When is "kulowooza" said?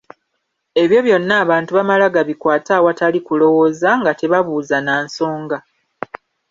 3.27-3.89